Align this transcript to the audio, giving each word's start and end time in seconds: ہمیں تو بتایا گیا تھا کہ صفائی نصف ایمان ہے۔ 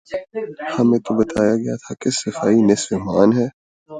ہمیں 0.79 0.99
تو 0.99 1.11
بتایا 1.17 1.55
گیا 1.55 1.75
تھا 1.75 1.95
کہ 2.01 2.09
صفائی 2.09 2.61
نصف 2.61 2.93
ایمان 2.93 3.29
ہے۔ 3.33 3.47